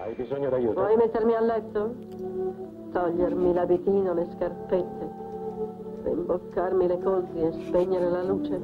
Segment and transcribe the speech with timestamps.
[0.00, 0.80] Hai bisogno d'aiuto?
[0.80, 1.94] Vuoi mettermi a letto?
[2.92, 5.10] Togliermi l'abitino, le scarpette,
[6.04, 8.60] rimboccarmi le coltri e spegnere la luce?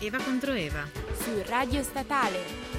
[0.00, 0.82] Eva contro Eva.
[1.14, 2.73] Su Radio Statale.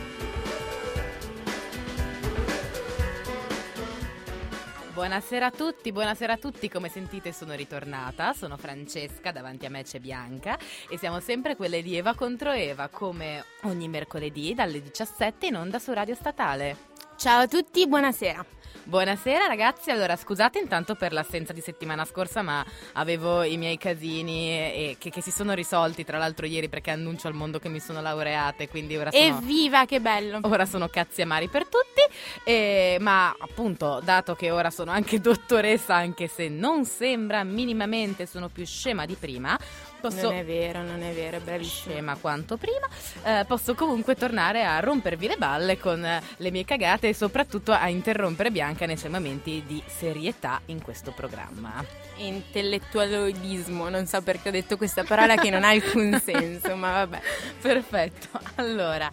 [4.95, 9.83] Buonasera a tutti, buonasera a tutti, come sentite sono ritornata, sono Francesca, davanti a me
[9.83, 10.57] c'è Bianca.
[10.89, 15.79] E siamo sempre quelle di Eva contro Eva, come ogni mercoledì dalle 17 in onda
[15.79, 16.94] su Radio Statale.
[17.25, 18.45] Ciao a tutti, buonasera.
[18.83, 24.49] Buonasera ragazzi, allora scusate intanto per l'assenza di settimana scorsa ma avevo i miei casini
[24.49, 27.79] e, che, che, si sono risolti tra l'altro ieri perché annuncio al mondo che mi
[27.79, 29.23] sono laureata e quindi ora sono...
[29.39, 30.37] Evviva, che bello!
[30.43, 32.01] Ora sono cazzi amari per tutti,
[32.43, 38.49] e, ma appunto dato che ora sono anche dottoressa anche se non sembra minimamente, sono
[38.49, 39.57] più scema di prima,
[40.01, 41.93] Posso, non è vero, non è vero, è bravissima.
[41.93, 42.87] Scema quanto prima.
[43.23, 46.01] Eh, posso comunque tornare a rompervi le balle con
[46.37, 51.11] le mie cagate e soprattutto a interrompere Bianca nei suoi momenti di serietà in questo
[51.11, 51.83] programma.
[52.17, 57.21] Intellettualismo, non so perché ho detto questa parola che non ha alcun senso, ma vabbè.
[57.61, 58.39] Perfetto.
[58.55, 59.09] Allora,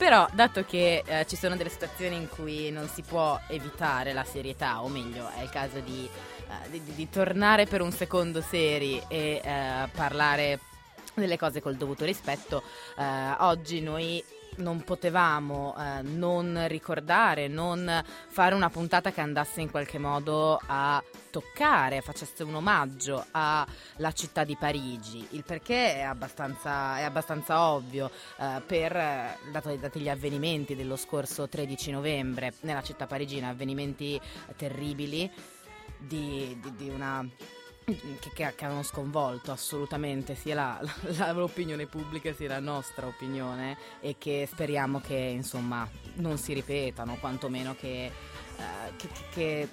[0.00, 4.24] però, dato che eh, ci sono delle situazioni in cui non si può evitare la
[4.24, 6.08] serietà, o meglio, è il caso di
[6.48, 10.58] eh, di, di, tornare per un secondo seri e eh, parlare
[11.12, 12.62] delle cose col dovuto rispetto,
[12.96, 13.04] eh,
[13.40, 14.24] oggi noi
[14.56, 21.02] non potevamo eh, non ricordare, non fare una puntata che andasse in qualche modo a
[21.30, 25.26] toccare, facesse un omaggio alla città di Parigi.
[25.30, 31.48] Il perché è abbastanza, è abbastanza ovvio, eh, per, dato, dati gli avvenimenti dello scorso
[31.48, 34.20] 13 novembre nella città parigina, avvenimenti
[34.56, 35.30] terribili
[35.98, 37.26] di, di, di una
[37.84, 40.80] che, che, che, hanno sconvolto assolutamente sia la,
[41.16, 47.16] la, l'opinione pubblica sia la nostra opinione e che speriamo che insomma non si ripetano,
[47.18, 48.10] quantomeno che,
[48.56, 49.68] uh, che, che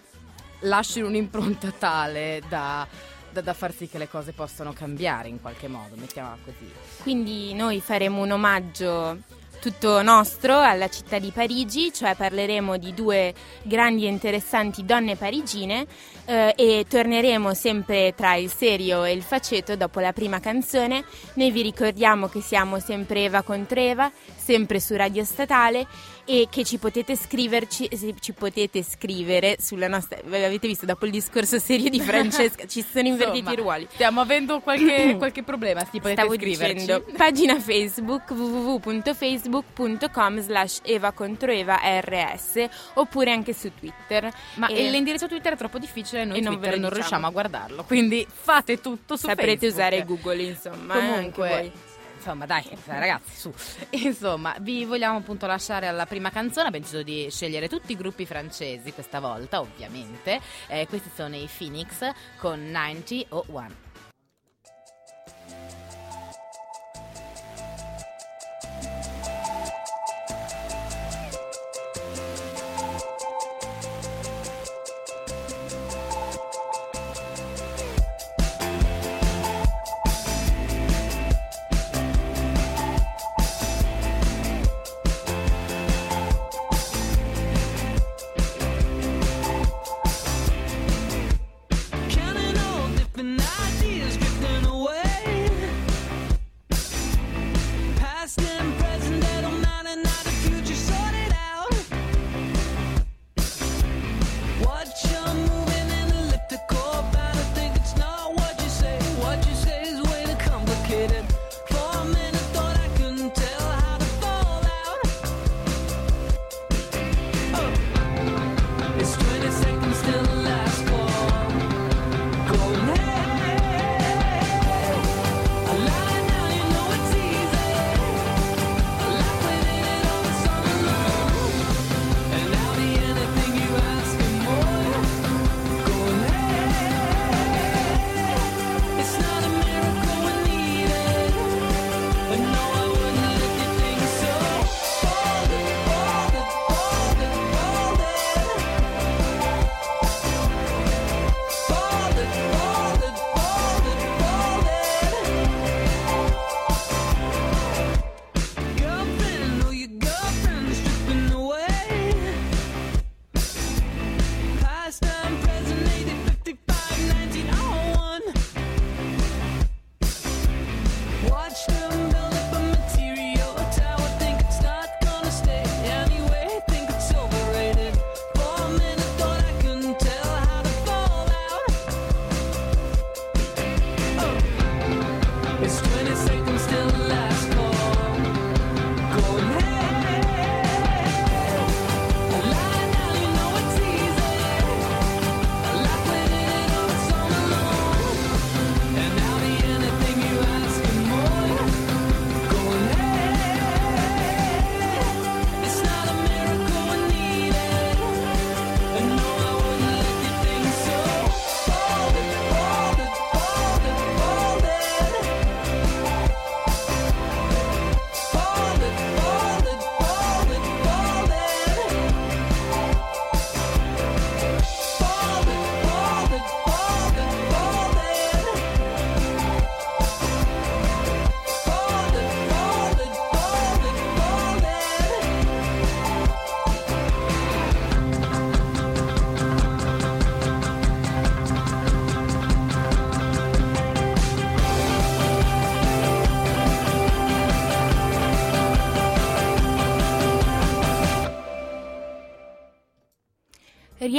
[0.61, 2.87] lasciano un'impronta tale da,
[3.31, 6.71] da, da, far sì che le cose possano cambiare in qualche modo, mettiamola così.
[7.01, 9.17] Quindi noi faremo un omaggio
[9.59, 15.85] tutto nostro alla città di Parigi, cioè parleremo di due grandi e interessanti donne parigine
[16.25, 21.03] eh, e torneremo sempre tra il serio e il faceto dopo la prima canzone.
[21.33, 25.87] Noi vi ricordiamo che siamo sempre Eva contro Eva, sempre su Radio Statale
[26.29, 27.89] e che ci potete scriverci,
[28.19, 30.19] ci potete scrivere sulla nostra.
[30.25, 33.87] Avete visto dopo il discorso serio di Francesca, ci sono invertiti Insomma, i ruoli.
[33.93, 36.73] Stiamo avendo qualche, qualche problema, si potete Stavo scriverci.
[36.73, 44.29] dicendo, pagina Facebook www.facebook.com slash Eva contro Eva RS oppure anche su Twitter.
[44.55, 47.83] Ma E l'indirizzo Twitter è troppo difficile, noi E non Twitter non riusciamo a guardarlo,
[47.85, 49.73] quindi fate tutto su Saprete Facebook.
[49.73, 50.95] usare Google, insomma.
[50.95, 51.71] eh, Comunque, voi
[52.17, 53.53] insomma dai ragazzi su.
[53.91, 58.25] Insomma vi vogliamo appunto lasciare alla prima canzone abbiamo deciso di scegliere tutti i gruppi
[58.25, 60.39] francesi questa volta ovviamente.
[60.67, 63.86] Eh, questi sono i Phoenix con 90 o 1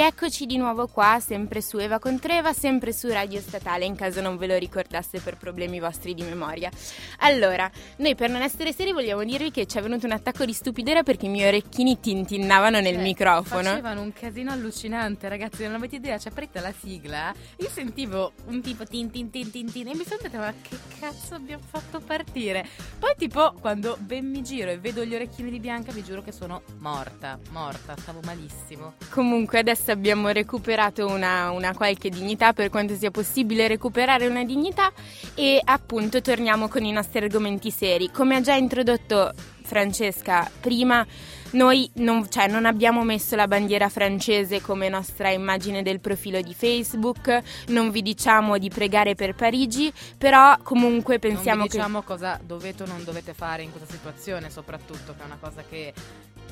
[0.08, 0.17] はい。
[0.28, 4.46] Rieccoci di nuovo qua, sempre su Eva Contreva, sempre su Radio Statale, in caso non ve
[4.46, 6.70] lo ricordaste per problemi vostri di memoria.
[7.20, 10.52] Allora, noi per non essere seri vogliamo dirvi che ci è venuto un attacco di
[10.52, 13.62] stupidera perché i miei orecchini tintinnavano nel Cioè, microfono.
[13.62, 15.62] Facevano un casino allucinante, ragazzi.
[15.62, 17.32] Non avete idea, c'è aperta la sigla.
[17.56, 20.76] Io sentivo un tipo tin tin tin tin tin e mi sono detta, ma che
[21.00, 22.68] cazzo abbiamo fatto partire?
[22.98, 26.32] Poi, tipo, quando ben mi giro e vedo gli orecchini di Bianca, vi giuro che
[26.32, 28.92] sono morta, morta, stavo malissimo.
[29.08, 34.92] Comunque adesso abbiamo recuperato una, una qualche dignità per quanto sia possibile recuperare una dignità
[35.34, 38.10] e appunto torniamo con i nostri argomenti seri.
[38.10, 39.32] Come ha già introdotto
[39.62, 41.06] Francesca prima,
[41.50, 46.54] noi non, cioè, non abbiamo messo la bandiera francese come nostra immagine del profilo di
[46.54, 51.76] Facebook, non vi diciamo di pregare per Parigi, però comunque pensiamo non vi che...
[51.76, 55.62] diciamo cosa dovete o non dovete fare in questa situazione, soprattutto, che è una cosa
[55.68, 55.92] che.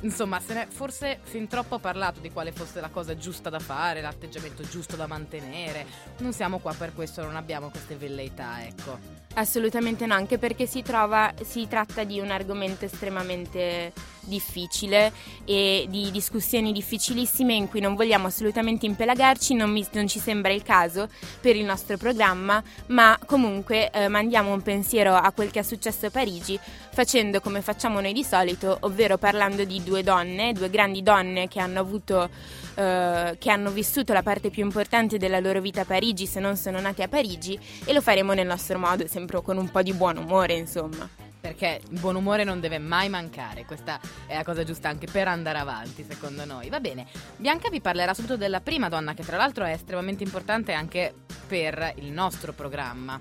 [0.02, 3.58] Insomma, se ne è forse fin troppo parlato di quale fosse la cosa giusta da
[3.58, 5.86] fare, l'atteggiamento giusto da mantenere.
[6.18, 9.25] Non siamo qua per questo, non abbiamo queste velleità, ecco.
[9.38, 15.12] Assolutamente no, anche perché si, trova, si tratta di un argomento estremamente difficile
[15.44, 20.54] e di discussioni difficilissime in cui non vogliamo assolutamente impelagarci, non, mi- non ci sembra
[20.54, 25.60] il caso per il nostro programma, ma comunque eh, mandiamo un pensiero a quel che
[25.60, 26.58] è successo a Parigi
[26.90, 31.60] facendo come facciamo noi di solito, ovvero parlando di due donne, due grandi donne che
[31.60, 32.30] hanno avuto
[32.76, 36.56] eh, che hanno vissuto la parte più importante della loro vita a Parigi, se non
[36.56, 39.94] sono nate a Parigi, e lo faremo nel nostro modo, sempre con un po' di
[39.94, 41.08] buon umore, insomma.
[41.40, 45.26] Perché il buon umore non deve mai mancare, questa è la cosa giusta anche per
[45.28, 46.68] andare avanti, secondo noi.
[46.68, 47.06] Va bene,
[47.36, 51.14] Bianca vi parlerà subito della prima donna, che tra l'altro è estremamente importante anche
[51.46, 53.18] per il nostro programma.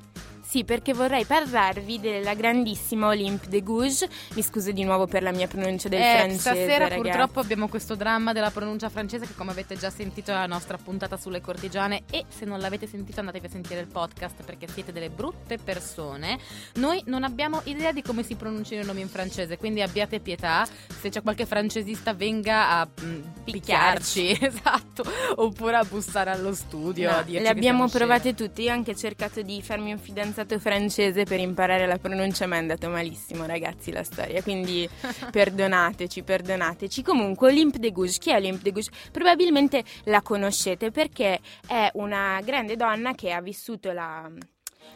[0.56, 4.07] Sì, perché vorrei parlarvi della grandissima Olympe de Gouges.
[4.36, 6.40] Mi scuso di nuovo per la mia pronuncia del Eh, francese.
[6.40, 7.02] stasera ragazzi.
[7.02, 10.78] purtroppo abbiamo questo dramma della pronuncia francese che come avete già sentito è la nostra
[10.78, 14.94] puntata sulle cortigiane e se non l'avete sentito andatevi a sentire il podcast perché siete
[14.94, 16.40] delle brutte persone.
[16.76, 20.66] Noi non abbiamo idea di come si pronunciano i nomi in francese, quindi abbiate pietà.
[21.02, 25.04] Se c'è qualche francesista venga a mm, picchiarci, esatto,
[25.35, 27.12] oppure a bussare allo studio.
[27.12, 28.62] No, le abbiamo provate tutte.
[28.62, 32.59] Io ho anche cercato di farmi un fidanzato francese per imparare la pronuncia, ma è
[32.59, 34.42] andato malissimo, ragazzi, la storia.
[34.42, 34.87] Quindi
[35.31, 37.02] perdonateci, perdonateci.
[37.02, 38.92] Comunque, Olympe de Gouges, chi è Olympe de Gouges?
[39.11, 44.31] Probabilmente la conoscete perché è una grande donna che ha vissuto la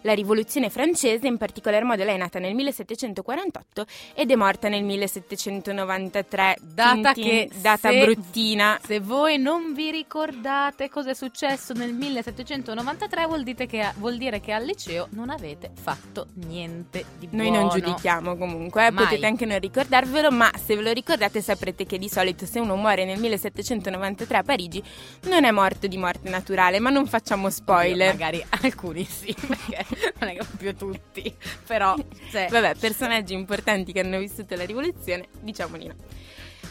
[0.02, 4.84] la rivoluzione francese, in particolar modo lei è nata nel 1748 ed è morta nel
[4.84, 6.58] 1793.
[6.62, 8.80] Data Tin tin, che data se- bruttina.
[8.84, 14.40] Se voi non vi ricordate cosa è successo nel 1793 vuol dire, che, vuol dire
[14.40, 17.68] che al liceo non avete fatto niente di Noi buono.
[17.68, 19.04] non giudichiamo comunque, eh, Mai.
[19.06, 22.76] potete anche non ricordarvelo, ma se ve lo ricordate saprete che di solito se uno
[22.76, 24.82] muore nel 1793 a Parigi
[25.24, 28.12] non è morto di morte naturale, ma non facciamo spoiler.
[28.12, 29.79] Magari alcuni sì, perché
[30.20, 31.36] non è che proprio tutti.
[31.66, 31.96] Però,
[32.32, 35.96] cioè, Vabbè, personaggi importanti che hanno vissuto la rivoluzione, diciamo di no.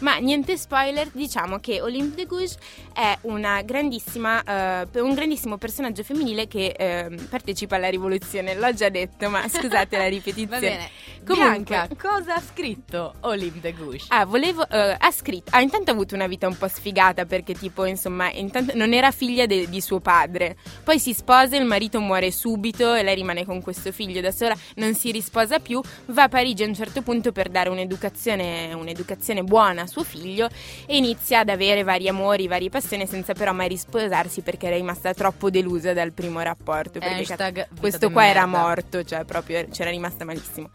[0.01, 2.57] Ma niente spoiler, diciamo che Olympe de Gouges
[2.93, 8.55] è una grandissima, eh, un grandissimo personaggio femminile che eh, partecipa alla rivoluzione.
[8.55, 10.49] L'ho già detto, ma scusate la ripetizione.
[10.49, 10.91] va bene.
[11.27, 14.07] Comunque- Bianca, cosa ha scritto Olympe de Gouges?
[14.11, 14.67] Ah, volevo.
[14.69, 15.51] eh, ha scritto.
[15.55, 19.11] Ah, intanto ha avuto una vita un po' sfigata perché, tipo, insomma, intanto non era
[19.11, 20.57] figlia de- di suo padre.
[20.85, 24.57] Poi si sposa, il marito muore subito e lei rimane con questo figlio da sola,
[24.77, 25.81] non si risposa più.
[26.07, 30.49] Va a Parigi a un certo punto per dare un'educazione, un'educazione buona suo figlio
[30.87, 35.13] e inizia ad avere vari amori, varie passioni, senza però mai risposarsi perché era rimasta
[35.15, 36.99] troppo delusa dal primo rapporto.
[36.99, 40.71] Perché Hashtag questo qua era morto, cioè proprio c'era rimasta malissimo.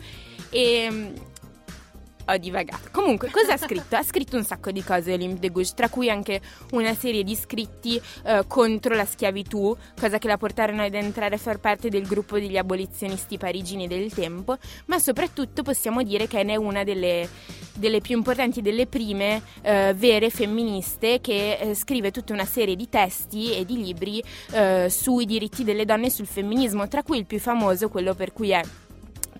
[0.49, 1.13] E
[2.25, 2.89] ho divagato.
[2.91, 3.95] Comunque, cosa ha scritto?
[3.95, 7.35] ha scritto un sacco di cose Olympe de Gouges, tra cui anche una serie di
[7.35, 12.05] scritti eh, contro la schiavitù, cosa che la portarono ad entrare a far parte del
[12.05, 17.27] gruppo degli abolizionisti parigini del tempo, ma soprattutto possiamo dire che è una delle,
[17.73, 22.89] delle più importanti, delle prime eh, vere femministe che eh, scrive tutta una serie di
[22.89, 27.25] testi e di libri eh, sui diritti delle donne e sul femminismo, tra cui il
[27.25, 28.61] più famoso, quello per cui è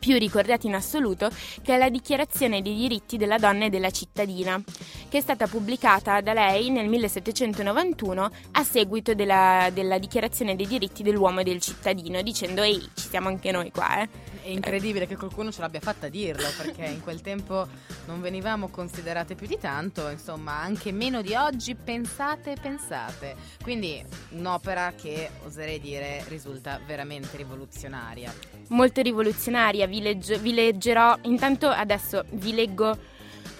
[0.04, 1.30] più ricordati in assoluto,
[1.62, 4.62] che è la Dichiarazione dei diritti della donna e della cittadina,
[5.08, 11.04] che è stata pubblicata da lei nel 1791 a seguito della, della Dichiarazione dei diritti
[11.04, 14.33] dell'uomo e del cittadino, dicendo ehi, ci siamo anche noi qua, eh.
[14.44, 17.66] È incredibile che qualcuno ce l'abbia fatta a dirlo, perché in quel tempo
[18.08, 23.36] non venivamo considerate più di tanto, insomma, anche meno di oggi, pensate, pensate.
[23.62, 28.34] Quindi un'opera che, oserei dire, risulta veramente rivoluzionaria.
[28.68, 29.88] molto rivoluzionaria.
[29.88, 31.18] Vi, legge- vi leggerò.
[31.22, 32.98] Intanto adesso vi leggo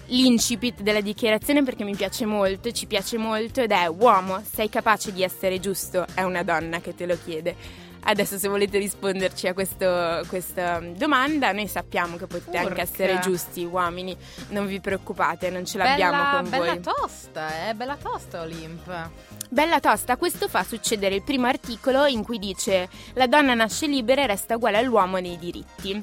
[0.08, 5.14] l'incipit della dichiarazione perché mi piace molto, ci piace molto ed è uomo, sei capace
[5.14, 6.04] di essere giusto?
[6.12, 7.82] È una donna che te lo chiede.
[8.06, 12.68] Adesso se volete risponderci a questo, questa domanda, noi sappiamo che potete Urca.
[12.68, 14.14] anche essere giusti, uomini,
[14.48, 16.80] non vi preoccupate, non ce l'abbiamo bella, con bella voi.
[16.80, 19.10] tosta, eh, bella tosta Olimp.
[19.48, 24.22] Bella tosta, questo fa succedere il primo articolo in cui dice la donna nasce libera
[24.22, 26.02] e resta uguale all'uomo nei diritti.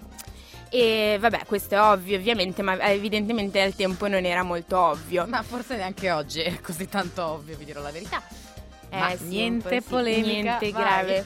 [0.70, 5.26] E vabbè, questo è ovvio ovviamente, ma evidentemente al tempo non era molto ovvio.
[5.28, 8.24] Ma forse neanche oggi è così tanto ovvio, vi dirò la verità.
[8.90, 11.24] Ma Eh sì, niente polemica, niente vai.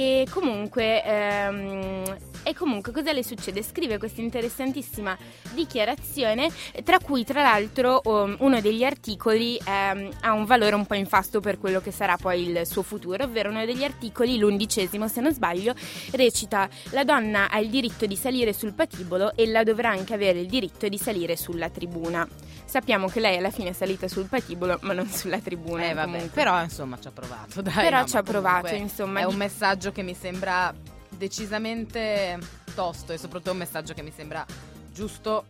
[0.00, 2.04] E comunque, ehm,
[2.48, 3.62] e comunque cosa le succede?
[3.62, 5.16] Scrive questa interessantissima
[5.52, 6.50] dichiarazione,
[6.82, 11.40] tra cui tra l'altro um, uno degli articoli ehm, ha un valore un po' infasto
[11.40, 15.32] per quello che sarà poi il suo futuro, ovvero uno degli articoli, l'undicesimo se non
[15.32, 15.74] sbaglio,
[16.12, 20.40] recita la donna ha il diritto di salire sul patibolo e la dovrà anche avere
[20.40, 22.26] il diritto di salire sulla tribuna.
[22.64, 25.88] Sappiamo che lei alla fine è salita sul patibolo ma non sulla tribuna.
[25.88, 27.74] Eh, vabbè, però insomma ci ha provato, dai.
[27.74, 30.74] Però no, ci ha provato, insomma, È di- un messaggio che mi sembra
[31.18, 32.38] decisamente
[32.74, 34.46] tosto e soprattutto un messaggio che mi sembra
[34.92, 35.44] giusto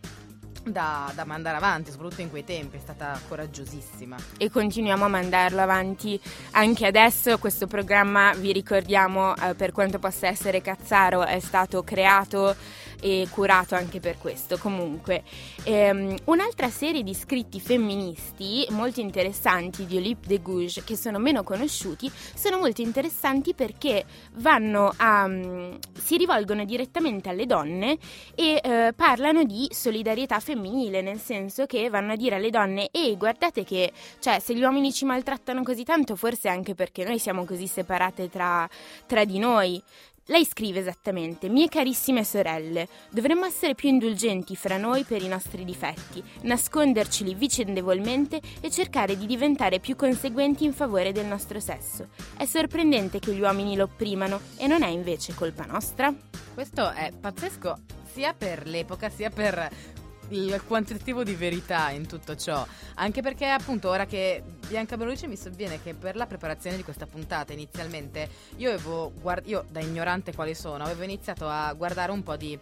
[0.63, 4.17] da, da mandare avanti, soprattutto in quei tempi, è stata coraggiosissima.
[4.37, 6.19] e continuiamo a mandarlo avanti
[6.51, 7.37] anche adesso.
[7.37, 12.55] Questo programma, vi ricordiamo, eh, per quanto possa essere cazzaro, è stato creato
[12.99, 14.57] e curato anche per questo.
[14.57, 15.23] Comunque,
[15.63, 21.43] ehm, un'altra serie di scritti femministi molto interessanti di Olympe de Gouges, che sono meno
[21.43, 27.97] conosciuti, sono molto interessanti perché vanno a, mm, si rivolgono direttamente alle donne
[28.35, 33.17] e eh, parlano di solidarietà femminile, nel senso che vanno a dire alle donne: Ehi,
[33.17, 37.45] guardate che cioè, se gli uomini ci maltrattano così tanto, forse anche perché noi siamo
[37.45, 38.67] così separate tra,
[39.05, 39.81] tra di noi.
[40.29, 45.65] Lei scrive esattamente: Mie carissime sorelle, dovremmo essere più indulgenti fra noi per i nostri
[45.65, 52.09] difetti, nasconderceli vicendevolmente e cercare di diventare più conseguenti in favore del nostro sesso.
[52.37, 56.13] È sorprendente che gli uomini lo opprimano e non è invece colpa nostra?
[56.53, 57.77] Questo è pazzesco
[58.11, 59.97] sia per l'epoca sia per
[60.29, 62.65] il quantitativo di verità in tutto ciò.
[62.95, 67.05] Anche perché, appunto, ora che Bianca Belucci mi sovviene che per la preparazione di questa
[67.05, 72.23] puntata inizialmente io avevo guard- io da ignorante quali sono, avevo iniziato a guardare un
[72.23, 72.57] po' di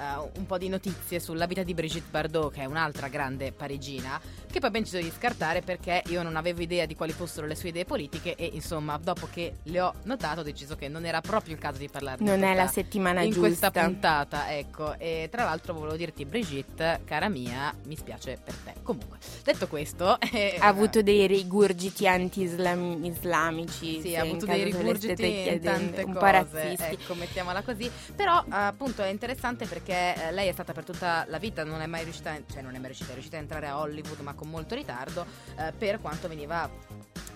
[0.00, 4.18] eh, un po' di notizie sulla vita di Brigitte Bardot, che è un'altra grande parigina,
[4.18, 7.54] che poi abbiamo deciso di scartare perché io non avevo idea di quali fossero le
[7.54, 11.20] sue idee politiche e insomma, dopo che le ho notato ho deciso che non era
[11.20, 12.24] proprio il caso di parlarne.
[12.24, 13.46] Non in è la questa- settimana in giusta.
[13.48, 14.98] questa puntata, ecco.
[14.98, 18.74] E tra l'altro volevo dirti, Brigitte, cara mia, mi spiace per te.
[18.82, 24.00] Comunque, detto questo, eh, Ha avuto dei rigurgiti anti-islamici.
[24.00, 26.84] sì, ha in avuto dei rigurgiti in tante un cose, po' razzisti.
[26.94, 27.90] ecco, mettiamola così.
[28.16, 31.86] Però appunto è interessante perché eh, lei è stata per tutta la vita, non è
[31.86, 34.48] mai riuscita, cioè non è mai riuscita, è riuscita a entrare a Hollywood ma con
[34.48, 35.24] molto ritardo
[35.56, 36.68] eh, per quanto veniva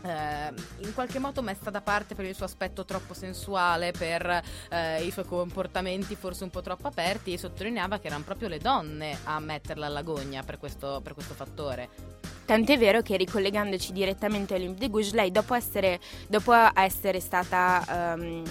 [0.04, 5.02] eh, in qualche modo messa da parte per il suo aspetto troppo sensuale, per eh,
[5.02, 9.18] i suoi comportamenti forse un po' troppo aperti e sottolineava che erano proprio le donne
[9.24, 12.33] a metterla alla gogna per questo, per questo fattore.
[12.44, 18.14] Tant'è vero che ricollegandoci direttamente a Olympe de Gouges, lei dopo essere, dopo essere stata
[18.14, 18.42] ehm,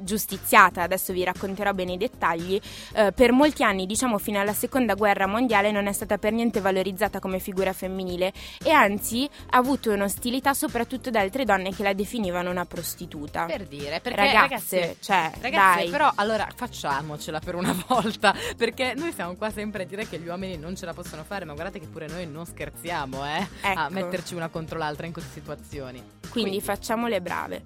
[0.00, 2.60] giustiziata, adesso vi racconterò bene i dettagli,
[2.94, 6.60] eh, per molti anni, diciamo fino alla seconda guerra mondiale, non è stata per niente
[6.60, 11.92] valorizzata come figura femminile e anzi ha avuto un'ostilità soprattutto da altre donne che la
[11.92, 13.46] definivano una prostituta.
[13.46, 15.90] Per dire, perché Ragazze, ragazzi, cioè, Ragazzi, dai.
[15.90, 20.26] però allora facciamocela per una volta, perché noi siamo qua sempre a dire che gli
[20.28, 23.70] uomini non ce la possono fare, ma guardate che pure noi non scherziamo, eh, a
[23.70, 23.92] Ecco.
[23.92, 26.02] metterci una contro l'altra in queste situazioni.
[26.30, 27.62] Quindi facciamo le brave.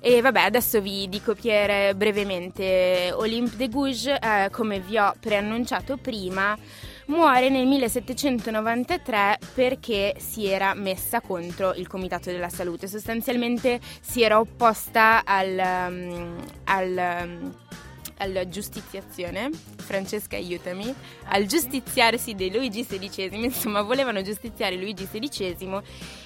[0.00, 3.10] E vabbè, adesso vi dico Pier brevemente.
[3.14, 6.56] Olympe de Gouges, eh, come vi ho preannunciato prima,
[7.06, 12.86] muore nel 1793 perché si era messa contro il Comitato della Salute.
[12.86, 17.54] Sostanzialmente si era opposta al, um, al um,
[18.18, 20.92] alla giustiziazione, Francesca aiutami,
[21.28, 25.82] al giustiziarsi di Luigi XVI, insomma volevano giustiziare Luigi XVI Non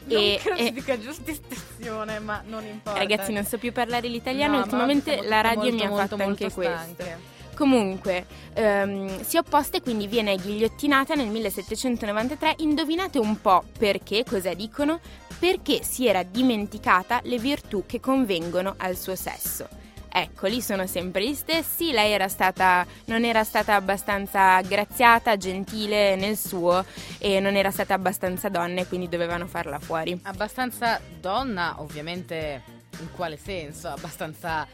[0.09, 2.99] e, e- si dica giustiziazione, ma non importa.
[2.99, 5.97] Ragazzi, non so più parlare l'italiano, No, ma ultimamente siamo la radio mi ha molto,
[5.97, 6.93] fatto molto, anche molto questo.
[6.95, 7.37] stanche.
[7.55, 12.55] Comunque, ehm, si è opposta e quindi viene ghigliottinata nel 1793.
[12.59, 15.01] Indovinate un po' perché, cosa dicono?
[15.41, 19.69] Perché si era dimenticata le virtù che convengono al suo sesso.
[20.11, 21.93] Ecco, lì sono sempre gli stessi.
[21.93, 26.85] Lei era stata, non era stata abbastanza graziata, gentile nel suo
[27.19, 30.19] e non era stata abbastanza donna e quindi dovevano farla fuori.
[30.25, 32.63] Abbastanza donna, ovviamente
[33.01, 33.89] in quale senso?
[33.89, 34.67] Abbastanza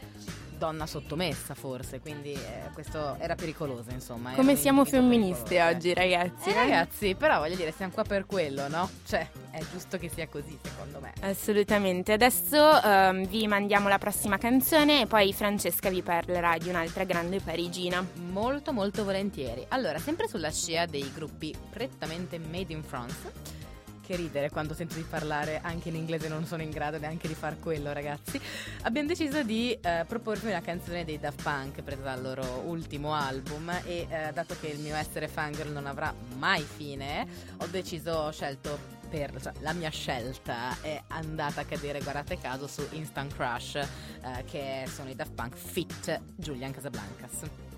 [0.57, 4.31] donna sottomessa forse, quindi eh, questo era pericoloso insomma.
[4.33, 6.49] Come siamo femministe oggi ragazzi.
[6.49, 8.89] Eh, ragazzi, però voglio dire, siamo qua per quello, no?
[9.05, 11.13] Cioè, è giusto che sia così secondo me.
[11.21, 17.03] Assolutamente, adesso um, vi mandiamo la prossima canzone e poi Francesca vi parlerà di un'altra
[17.03, 18.05] grande parigina.
[18.31, 19.65] Molto molto volentieri.
[19.69, 23.63] Allora, sempre sulla scia dei gruppi prettamente made in France
[24.05, 27.33] che ridere quando sento di parlare anche in inglese, non sono in grado neanche di
[27.33, 28.39] far quello, ragazzi.
[28.83, 33.69] Abbiamo deciso di eh, proporvi una canzone dei Daft Punk presa dal loro ultimo album
[33.85, 38.31] e eh, dato che il mio essere fangirl non avrà mai fine, ho deciso, ho
[38.31, 43.75] scelto per, cioè, la mia scelta è andata a cadere, guardate caso, su Instant Crush,
[43.75, 43.87] eh,
[44.45, 47.74] che sono i Daft Punk Fit Julian Casablancas.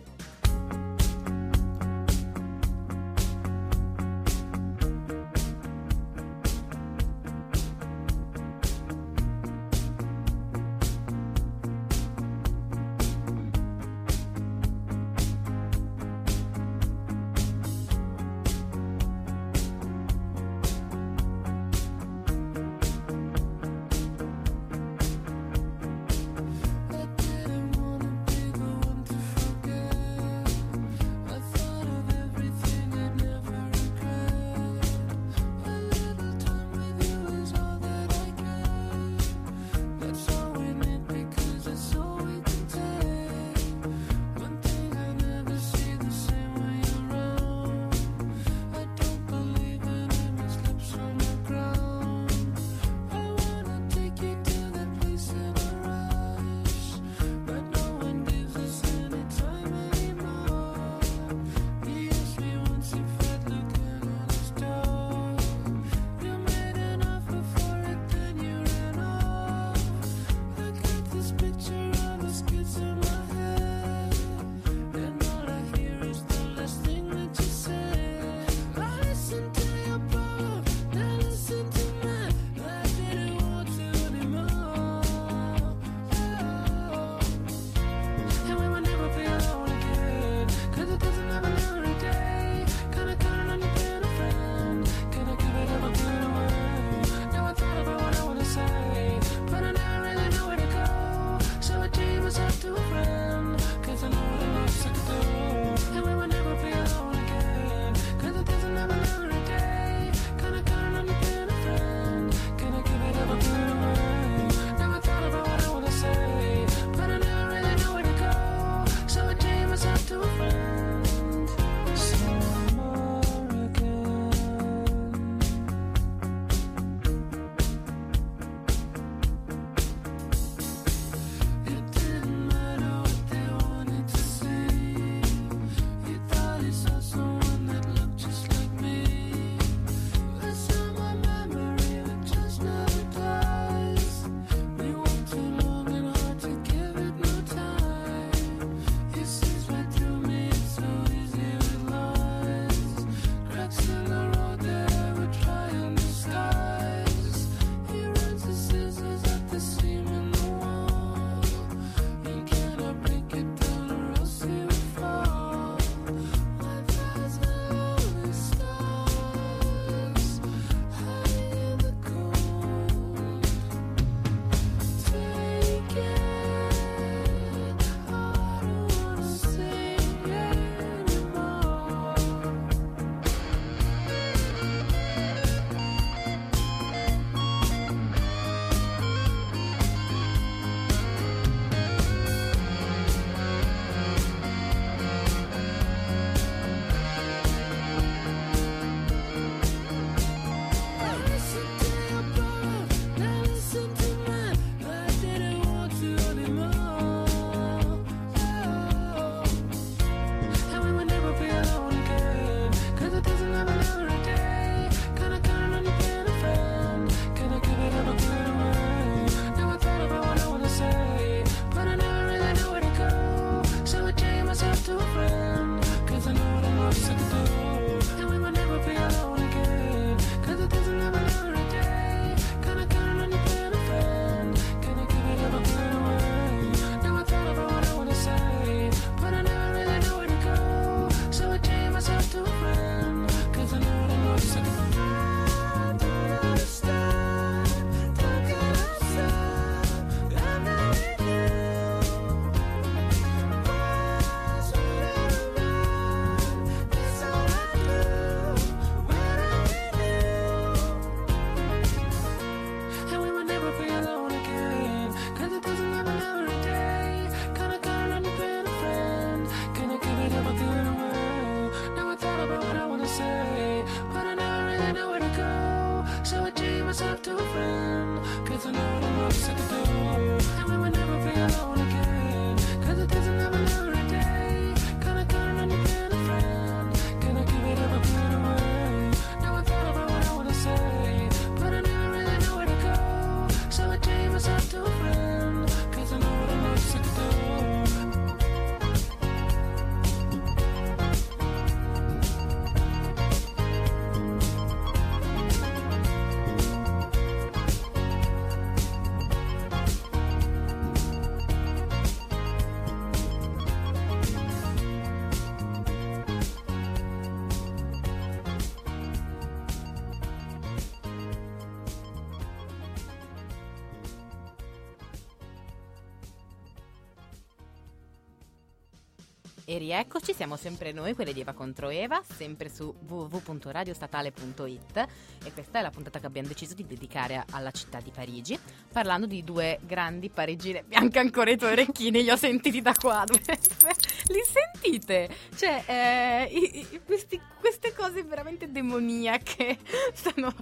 [329.70, 335.08] E rieccoci, siamo sempre noi, quelle di Eva contro Eva, sempre su www.radiostatale.it
[335.44, 338.58] e questa è la puntata che abbiamo deciso di dedicare alla città di Parigi,
[338.90, 340.86] parlando di due grandi parigine.
[340.88, 343.26] Bianca ancora i tuoi orecchini, li ho sentiti da qua.
[344.28, 345.30] li sentite?
[345.56, 349.78] Cioè, eh, i- i- questi- queste cose veramente demoniache
[350.14, 350.54] stanno...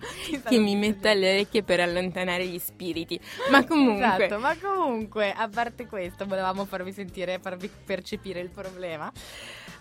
[0.47, 3.19] Che mi mette alle orecchie per allontanare gli spiriti.
[3.51, 9.11] Ma comunque, Esatto, ma comunque, a parte questo, volevamo farvi sentire, farvi percepire il problema.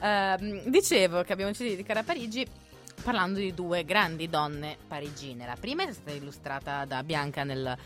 [0.01, 2.47] Ehm, dicevo che abbiamo deciso di dedicare a Parigi
[3.03, 5.47] parlando di due grandi donne parigine.
[5.47, 7.77] La prima è stata illustrata da Bianca nel,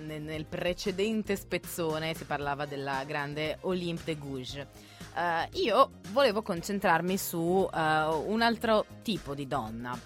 [0.00, 4.66] nel- nel precedente spezzone, si parlava della grande Olympe de Gouges.
[5.14, 9.98] Eh, io volevo concentrarmi su eh, un altro tipo di donna.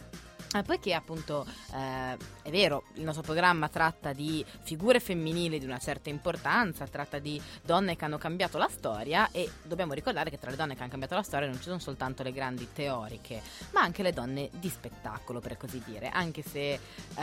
[0.54, 5.78] Eh, poiché appunto eh, è vero, il nostro programma tratta di figure femminili di una
[5.78, 10.50] certa importanza, tratta di donne che hanno cambiato la storia e dobbiamo ricordare che tra
[10.50, 13.80] le donne che hanno cambiato la storia non ci sono soltanto le grandi teoriche, ma
[13.80, 16.80] anche le donne di spettacolo per così dire, anche se eh,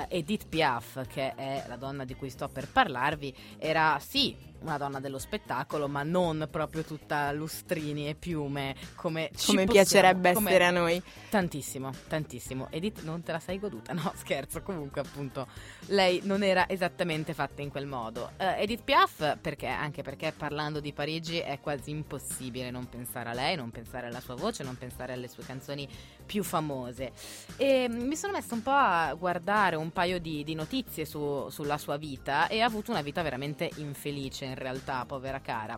[0.10, 5.00] Edith Piaf, che è la donna di cui sto per parlarvi, era sì una donna
[5.00, 10.50] dello spettacolo, ma non proprio tutta lustrini e piume come ci come possiamo- piacerebbe come-
[10.50, 11.02] essere a noi.
[11.30, 12.67] Tantissimo, tantissimo.
[12.69, 13.93] Edith, non te la sei goduta?
[13.93, 14.62] No, scherzo.
[14.62, 15.47] Comunque, appunto,
[15.88, 18.32] lei non era esattamente fatta in quel modo.
[18.38, 19.67] Eh, Edith Piaf, perché?
[19.67, 24.19] Anche perché parlando di Parigi è quasi impossibile non pensare a lei, non pensare alla
[24.19, 25.88] sua voce, non pensare alle sue canzoni
[26.26, 27.12] più famose.
[27.58, 31.78] E mi sono messa un po' a guardare un paio di, di notizie su- sulla
[31.78, 35.75] sua vita e ha avuto una vita veramente infelice in realtà, povera cara.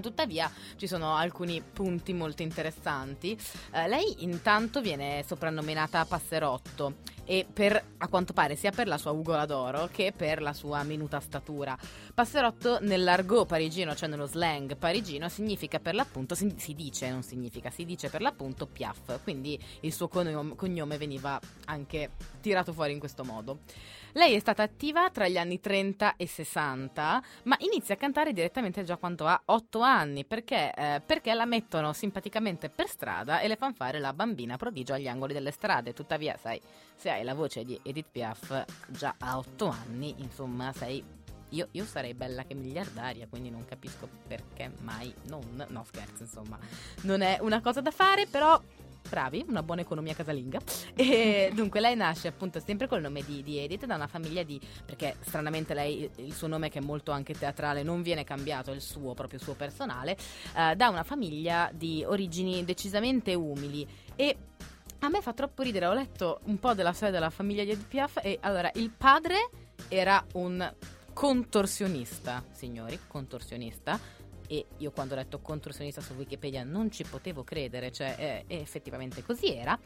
[0.00, 3.38] Tuttavia ci sono alcuni punti molto interessanti.
[3.72, 6.94] Eh, lei intanto viene soprannominata Passerotto
[7.24, 10.82] e per, a quanto pare sia per la sua ugola d'oro che per la sua
[10.82, 11.76] minuta statura.
[12.14, 17.70] Passerotto nell'argot parigino, cioè nello slang parigino, significa per l'appunto, si, si dice, non significa,
[17.70, 23.24] si dice per l'appunto Piaf, quindi il suo cognome veniva anche tirato fuori in questo
[23.24, 23.58] modo.
[24.14, 28.84] Lei è stata attiva tra gli anni 30 e 60, ma inizia a cantare direttamente
[28.84, 33.56] già quando ha 8 anni, perché, eh, perché la mettono simpaticamente per strada e le
[33.56, 35.94] fanno fare la bambina prodigio agli angoli delle strade.
[35.94, 36.60] Tuttavia, sai,
[36.94, 41.02] se hai la voce di Edith Piaf già a 8 anni, insomma, sei...
[41.52, 45.66] Io, io sarei bella che miliardaria, quindi non capisco perché mai non...
[45.68, 46.58] No, scherzo, insomma.
[47.02, 48.60] Non è una cosa da fare, però
[49.08, 50.60] bravi, una buona economia casalinga.
[50.94, 54.60] E dunque lei nasce appunto sempre col nome di, di Edith da una famiglia di...
[54.84, 58.74] perché stranamente lei, il suo nome che è molto anche teatrale, non viene cambiato, è
[58.74, 60.16] il suo, proprio suo personale,
[60.56, 63.86] eh, da una famiglia di origini decisamente umili
[64.16, 64.36] e...
[65.04, 67.88] A me fa troppo ridere, ho letto un po' della storia della famiglia di Edith
[67.88, 69.50] Piaf e allora il padre
[69.88, 70.72] era un
[71.12, 73.98] contorsionista, signori, contorsionista.
[74.52, 79.22] E io quando ho letto contorsionista su Wikipedia non ci potevo credere, cioè eh, effettivamente
[79.22, 79.78] così era.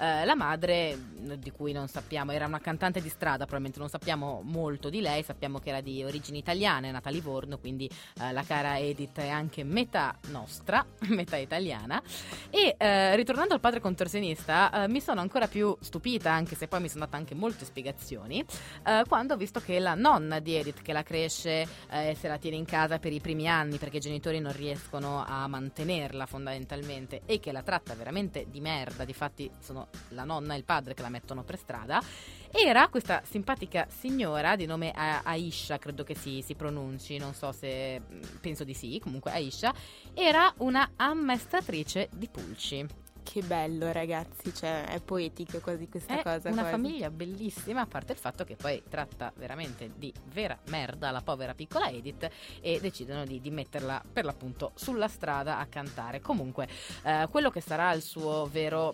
[0.00, 3.90] Eh, la madre, mh, di cui non sappiamo, era una cantante di strada, probabilmente non
[3.90, 7.86] sappiamo molto di lei, sappiamo che era di origini italiane, è nata a Livorno, quindi
[8.18, 12.02] eh, la cara Edith è anche metà nostra, metà italiana.
[12.48, 16.80] E eh, ritornando al padre contorsionista, eh, mi sono ancora più stupita, anche se poi
[16.80, 18.42] mi sono data anche molte spiegazioni,
[18.86, 22.38] eh, quando ho visto che la nonna di Edith, che la cresce, eh, se la
[22.38, 27.22] tiene in casa per i primi anni perché i genitori non riescono a mantenerla fondamentalmente
[27.26, 31.02] e che la tratta veramente di merda, difatti sono la nonna e il padre che
[31.02, 32.02] la mettono per strada,
[32.50, 38.00] era questa simpatica signora di nome Aisha, credo che si, si pronunci, non so se
[38.40, 39.74] penso di sì, comunque Aisha,
[40.14, 43.03] era una ammaestratrice di pulci.
[43.24, 46.50] Che bello, ragazzi, cioè è poetica quasi questa È cosa.
[46.50, 46.70] una quasi.
[46.70, 51.54] famiglia bellissima, a parte il fatto che poi tratta veramente di vera merda la povera
[51.54, 52.28] piccola Edith
[52.60, 56.20] e decidono di, di metterla per l'appunto sulla strada a cantare.
[56.20, 56.68] Comunque,
[57.02, 58.92] eh, quello che sarà il suo vero.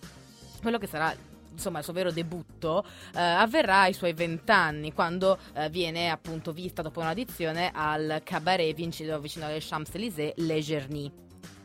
[0.63, 1.15] quello che sarà
[1.53, 6.81] insomma il suo vero debutto eh, avverrà ai suoi vent'anni quando eh, viene appunto vista
[6.81, 11.13] dopo un'audizione al cabaret vicino, vicino alle Champs-Élysées Le Gerny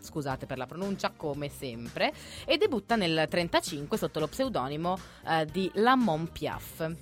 [0.06, 2.13] scusate per la pronuncia come sempre
[2.46, 6.94] e debutta nel 35 sotto lo pseudonimo eh, di Lamont Piaf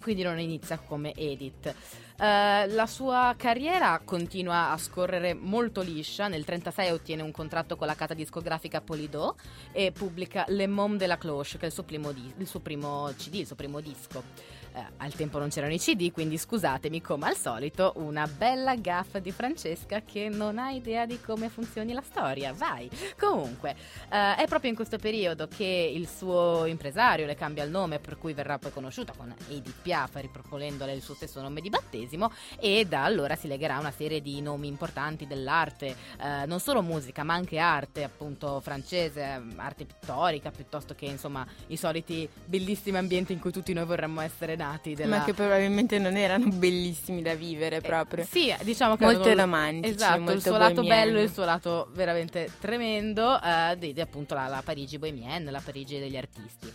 [0.00, 1.74] quindi non inizia come Edith
[2.20, 6.24] eh, la sua carriera continua a scorrere molto liscia.
[6.28, 9.34] Nel 1936 ottiene un contratto con la casa discografica Polydor
[9.72, 12.60] e pubblica Le Mômes de la Cloche, che è il suo primo, di- il suo
[12.60, 14.22] primo CD, il suo primo disco.
[14.72, 19.18] Eh, al tempo non c'erano i CD, quindi scusatemi, come al solito, una bella gaffa
[19.18, 22.52] di Francesca che non ha idea di come funzioni la storia.
[22.52, 22.88] Vai!
[23.18, 23.74] Comunque,
[24.10, 28.16] eh, è proprio in questo periodo che il suo impresario le cambia il nome, per
[28.16, 32.84] cui verrà poi conosciuta con Edith Piaf, riproponendole il suo stesso nome di battesimo, e
[32.86, 37.34] da allora si legherà una serie di nomi importanti dell'arte, eh, non solo musica, ma
[37.34, 43.50] anche arte, appunto francese, arte pittorica, piuttosto che insomma i soliti bellissimi ambienti in cui
[43.50, 44.94] tutti noi vorremmo essere nati.
[44.94, 45.18] Della...
[45.18, 48.22] Ma che probabilmente non erano bellissimi da vivere proprio.
[48.24, 51.04] Eh, sì, diciamo che Molto erano- romantici, Esatto, il molto suo lato bohemiani.
[51.04, 55.50] bello e il suo lato veramente tremendo eh, di, di appunto la, la Parigi bohemienne,
[55.50, 56.72] la Parigi degli artisti.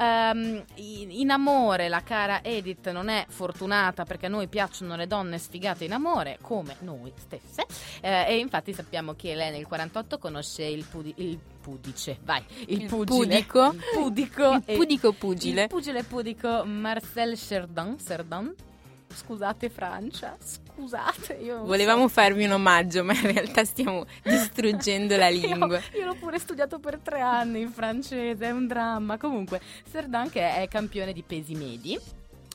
[0.00, 5.38] In, in amore la cara Edith non è fortunata perché a noi piacciono le donne
[5.38, 7.66] sfigate in amore come noi stesse
[8.00, 12.82] eh, e infatti sappiamo che lei nel 48 conosce il, pudi- il pudice, vai, il,
[12.82, 13.72] Il pugile, pudico.
[13.72, 15.62] il pudico, Il pudico pugile.
[15.62, 18.54] il pugile pudico Marcel Chardin, Chardin.
[19.12, 21.34] Scusate Francia, scusate.
[21.42, 25.32] Io Volevamo farvi un omaggio, ma in realtà stiamo distruggendo la so.
[25.32, 25.78] lingua.
[25.92, 29.16] Io, io l'ho pure studiato per tre anni in francese, è un dramma.
[29.18, 31.98] Comunque, Chardin che è campione di pesi medi.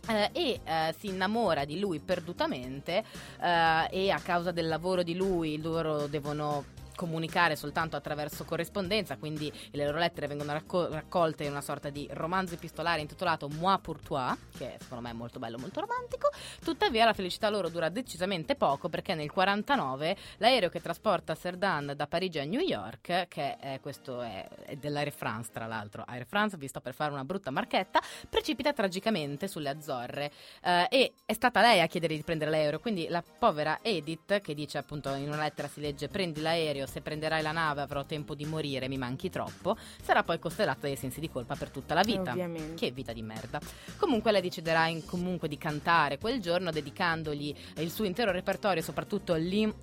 [0.08, 3.04] eh, e eh, si innamora di lui perdutamente
[3.42, 9.52] eh, e a causa del lavoro di lui loro devono comunicare soltanto attraverso corrispondenza, quindi
[9.72, 14.00] le loro lettere vengono racco- raccolte in una sorta di romanzo epistolare intitolato Moi pour
[14.00, 16.30] toi, che secondo me è molto bello, molto romantico.
[16.64, 22.08] Tuttavia la felicità loro dura decisamente poco perché nel 49 l'aereo che trasporta Serdan da
[22.08, 26.58] Parigi a New York, che è, questo è, è dell'Air France tra l'altro, Air France
[26.58, 30.32] vi sto per fare una brutta marchetta, precipita tragicamente sulle Azzorre
[30.64, 34.54] eh, e è stata lei a chiedere di prendere l'aereo, quindi la povera Edith che
[34.54, 38.36] dice appunto in una lettera si legge prendi l'aereo, se prenderai la nave avrò tempo
[38.36, 42.02] di morire, mi manchi troppo, sarà poi costellata dai sensi di colpa per tutta la
[42.02, 42.32] vita.
[42.32, 42.74] Ovviamente.
[42.76, 43.60] Che vita di merda.
[43.98, 49.34] Comunque lei deciderà in- comunque di cantare quel giorno dedicandogli il suo intero repertorio, soprattutto
[49.36, 49.74] l'in-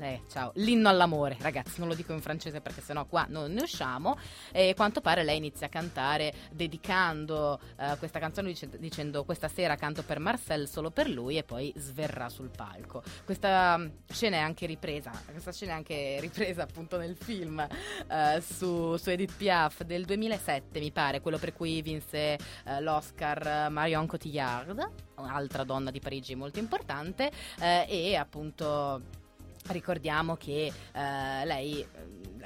[0.00, 3.62] eh, ciao, l'inno all'amore, ragazzi, non lo dico in francese perché sennò qua non ne
[3.62, 4.16] usciamo.
[4.52, 9.76] E quanto pare lei inizia a cantare dedicando eh, questa canzone dice- dicendo questa sera
[9.76, 13.02] canto per Marcel solo per lui e poi sverrà sul palco.
[13.24, 18.40] Questa mm, scena è anche ripresa, questa scena è anche ripresa appunto nel film eh,
[18.40, 24.06] su, su Edith Piaf del 2007 mi pare, quello per cui vinse eh, l'Oscar Marion
[24.06, 29.26] Cotillard, un'altra donna di Parigi molto importante eh, e appunto
[29.72, 31.86] ricordiamo che eh, lei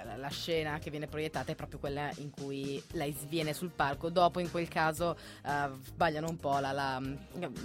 [0.05, 4.11] la, la scena che viene proiettata è proprio quella in cui lei sviene sul palco
[4.11, 7.01] dopo in quel caso eh, sbagliano un po' la, la-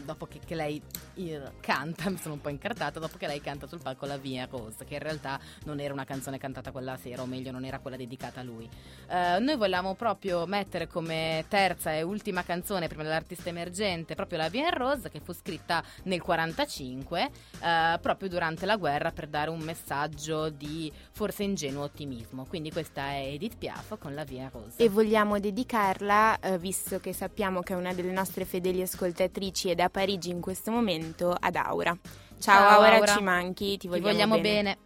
[0.04, 0.82] dopo che, che lei
[1.16, 4.48] eh, canta mi sono un po' incartata dopo che lei canta sul palco la Via
[4.50, 7.80] Rose che in realtà non era una canzone cantata quella sera o meglio non era
[7.80, 8.70] quella dedicata a lui
[9.10, 14.50] eh, noi vogliamo proprio mettere come terza e ultima canzone prima dell'artista emergente proprio la
[14.50, 17.30] Via Rose che fu scritta nel 45
[17.62, 22.27] eh, proprio durante la guerra per dare un messaggio di forse ingenuo ottimismo.
[22.48, 24.76] Quindi questa è Edith Piaf con la Via Rose.
[24.84, 29.80] E vogliamo dedicarla, eh, visto che sappiamo che è una delle nostre fedeli ascoltatrici ed
[29.80, 31.98] è a Parigi in questo momento, ad Aura.
[32.40, 33.16] Ciao, Ciao, Aura, Aura.
[33.16, 34.78] ci manchi, ti Ti vogliamo, vogliamo bene.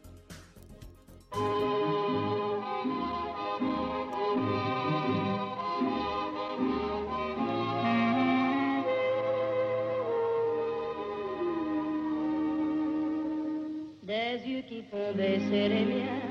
[14.04, 16.31] Des yeux qui font baisser les miens,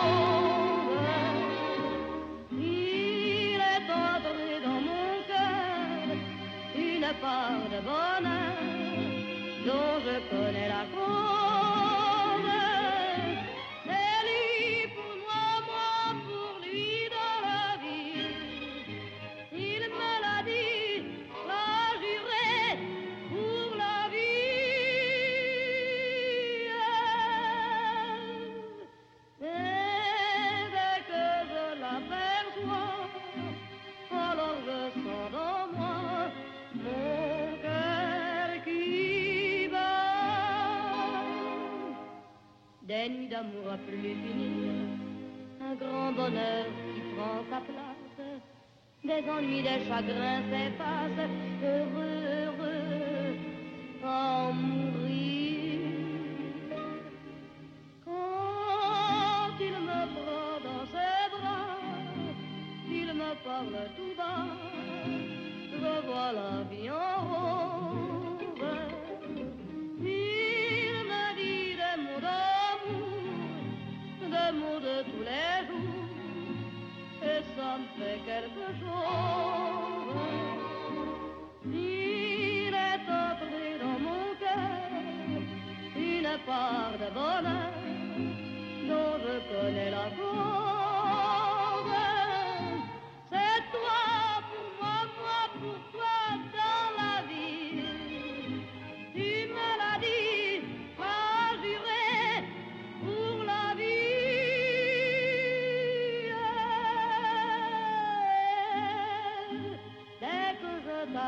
[0.00, 0.57] Oh.
[43.38, 44.72] À plus finir,
[45.60, 48.42] un grand bonheur qui prend sa place,
[49.04, 51.30] des ennuis, des chagrins s'effacent,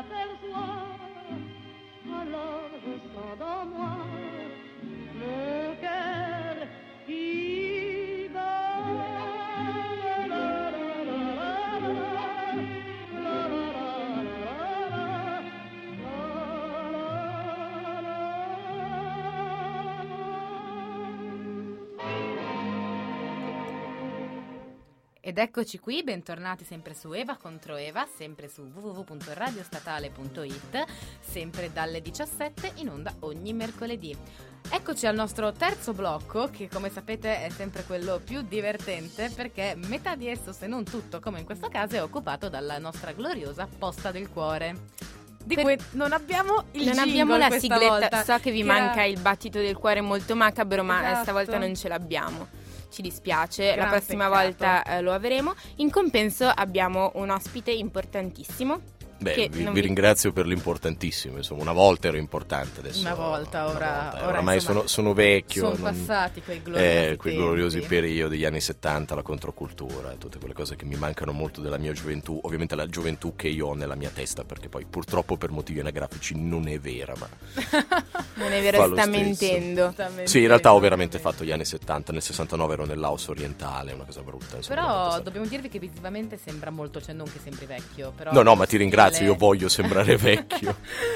[0.01, 0.97] je t'aperçois,
[2.21, 4.30] alors je sens dans moi
[25.31, 30.83] Ed eccoci qui, bentornati sempre su Eva contro Eva, sempre su www.radiostatale.it,
[31.21, 34.13] sempre dalle 17 in onda ogni mercoledì.
[34.69, 40.17] Eccoci al nostro terzo blocco, che come sapete è sempre quello più divertente perché metà
[40.17, 44.11] di esso, se non tutto, come in questo caso, è occupato dalla nostra gloriosa posta
[44.11, 44.75] del cuore.
[45.45, 48.65] Di Per- cui non abbiamo il non abbiamo la sigletta, volta, so che vi che
[48.65, 51.21] manca era- il battito del cuore molto macabro, ma Esatto.
[51.23, 52.59] stavolta non ce l'abbiamo.
[52.91, 54.43] Ci dispiace, la Gran prossima peccato.
[54.43, 55.53] volta eh, lo avremo.
[55.77, 58.99] In compenso abbiamo un ospite importantissimo.
[59.21, 61.37] Beh, che vi, vi ringrazio per l'importantissimo.
[61.37, 63.01] Insomma, una volta ero importante, adesso.
[63.01, 64.17] Una volta, una ora- volta.
[64.17, 65.63] ora, Oramai insomma, sono, sono vecchio.
[65.71, 70.39] Sono non- passati quei gloriosi eh, quei gloriosi periodi degli anni 70, la controcultura, tutte
[70.39, 72.39] quelle cose che mi mancano molto della mia gioventù.
[72.43, 76.33] Ovviamente la gioventù che io ho nella mia testa, perché poi purtroppo per motivi anagrafici
[76.35, 77.29] non è vera, ma
[78.35, 79.91] Non è vero, lo sta mentendo.
[79.91, 82.97] Sta sì, in realtà ho mentendo, veramente fatto gli anni 70, nel 69 ero nel
[82.99, 84.55] Laos orientale, una cosa brutta.
[84.57, 88.41] insomma, Però dobbiamo dirvi che visivamente sembra molto, cioè non che sembri vecchio, però No,
[88.41, 90.75] no, ma ti ringrazio, stile- io voglio sembrare vecchio.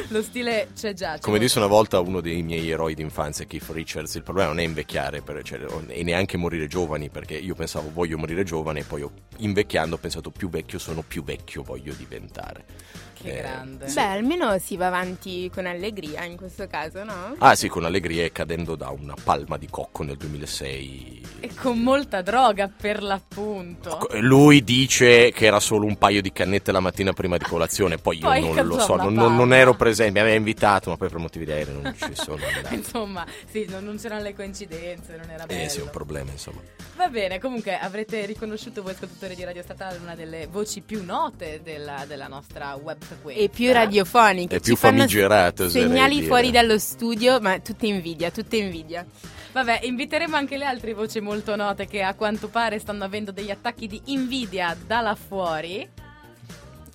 [0.09, 1.13] lo stile c'è già.
[1.15, 4.59] c'è Come disse una volta uno dei miei eroi d'infanzia, Keith Richards, il problema non
[4.59, 8.83] è invecchiare per- cioè, e neanche morire giovani, perché io pensavo voglio morire giovane e
[8.83, 12.65] poi ho- invecchiando ho pensato più vecchio sono, più vecchio voglio diventare.
[13.13, 13.85] Che Eh, grande.
[13.91, 17.35] Beh, almeno si va avanti con allegria in questo caso, no?
[17.37, 21.23] Ah sì, con allegria e cadendo da una palma di cocco nel 2006.
[21.39, 23.97] E con molta droga per l'appunto.
[23.97, 27.84] Co- Lui dice che era solo un paio di cannette la mattina prima di colazione,
[27.99, 30.89] poi io Poi non cadò lo so, non, non- non ero presente, mi aveva invitato,
[30.89, 32.73] ma poi per motivi di aereo non ci sono andato.
[32.75, 35.61] Insomma, sì, non, non c'erano le coincidenze, non era bello.
[35.63, 36.61] Eh sì, è un problema insomma.
[36.95, 41.61] Va bene, comunque avrete riconosciuto voi ascoltatori di Radio Statale una delle voci più note
[41.63, 43.41] della, della nostra web frequenza.
[43.41, 44.55] E più radiofoniche.
[44.55, 46.27] È più oserei Segnali dire.
[46.27, 49.05] fuori dallo studio, ma tutta invidia, tutta invidia.
[49.51, 53.51] Vabbè, inviteremo anche le altre voci molto note che a quanto pare stanno avendo degli
[53.51, 55.87] attacchi di invidia da là fuori.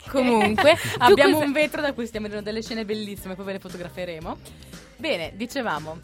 [0.09, 4.37] Comunque, Abbiamo un vetro da cui stiamo vedendo delle scene bellissime, poi ve le fotograferemo.
[4.97, 5.99] Bene, dicevamo,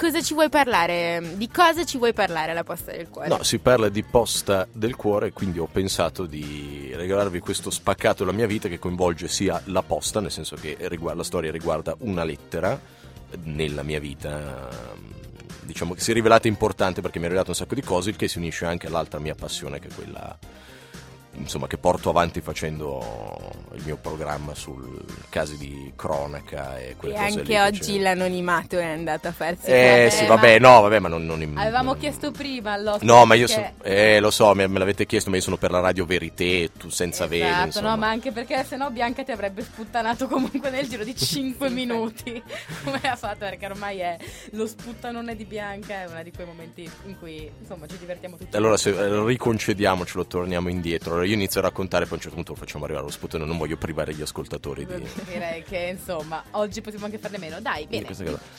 [0.00, 1.20] Cosa ci vuoi parlare?
[1.34, 3.28] Di cosa ci vuoi parlare alla posta del cuore?
[3.28, 8.34] No, si parla di posta del cuore, quindi ho pensato di regalarvi questo spaccato della
[8.34, 12.24] mia vita che coinvolge sia la posta, nel senso che riguarda- la storia riguarda una
[12.24, 12.80] lettera
[13.42, 14.70] nella mia vita,
[15.60, 18.16] diciamo che si è rivelata importante perché mi ha rivelato un sacco di cose, il
[18.16, 20.38] che si unisce anche all'altra mia passione che è quella
[21.40, 23.38] insomma che porto avanti facendo
[23.74, 27.94] il mio programma sul casi di cronaca e quelle E cose lì anche che oggi
[27.96, 28.00] c'è.
[28.00, 31.98] l'anonimato è andato a farsi Eh sì, vabbè, no, vabbè, ma non, non avevamo non-
[31.98, 33.94] chiesto prima all'ospite No, ma io perché- sono.
[33.94, 36.88] Eh, lo so, me, me l'avete chiesto, ma io sono per la radio Verité, tu
[36.90, 37.24] senza.
[37.30, 37.90] Esatto, insomma.
[37.90, 42.42] no, ma anche perché sennò Bianca ti avrebbe sputtanato comunque nel giro di 5 minuti.
[42.84, 43.38] Come ha fatto?
[43.40, 44.16] Perché ormai è
[44.52, 48.56] lo sputtanone di Bianca, è uno di quei momenti in cui insomma ci divertiamo tutti.
[48.56, 51.22] Allora, se eh, riconcediamocelo, torniamo indietro.
[51.30, 53.44] Io inizio a raccontare, poi a un certo punto lo facciamo arrivare allo sputano.
[53.44, 55.06] Non voglio privare gli ascoltatori di.
[55.30, 57.60] Direi che insomma oggi possiamo anche farne meno.
[57.60, 58.08] Dai, bene.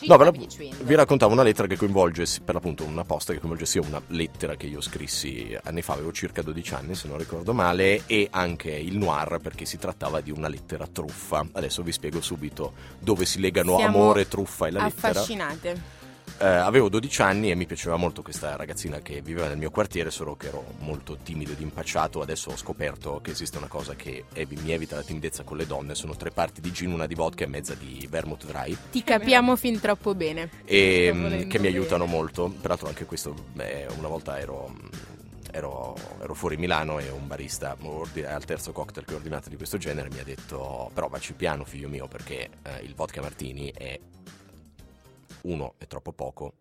[0.07, 3.65] No, ve la- vi raccontavo una lettera che coinvolge, per l'appunto, una posta che coinvolge
[3.65, 7.53] sia una lettera che io scrissi anni fa, avevo circa 12 anni, se non ricordo
[7.53, 11.45] male, e anche il noir, perché si trattava di una lettera truffa.
[11.51, 15.09] Adesso vi spiego subito dove si legano Siamo amore, truffa e la lettera.
[15.09, 15.99] Affascinate.
[16.42, 20.10] Eh, avevo 12 anni e mi piaceva molto questa ragazzina che viveva nel mio quartiere,
[20.10, 22.22] solo che ero molto timido ed impacciato.
[22.22, 25.94] Adesso ho scoperto che esiste una cosa che mi evita la timidezza con le donne:
[25.94, 28.76] sono tre parti di gin, una di vodka e mezza di vermouth dry.
[28.89, 30.50] Ti capiamo fin troppo bene.
[30.66, 32.18] e volendo che mi aiutano bene.
[32.18, 32.54] molto.
[32.60, 34.74] Peraltro anche questo, beh, una volta ero,
[35.52, 37.78] ero, ero fuori Milano e un barista
[38.26, 41.66] al terzo cocktail che ho ordinato di questo genere mi ha detto però vacci piano
[41.66, 44.00] figlio mio perché eh, il vodka martini è
[45.44, 46.54] uno è troppo poco,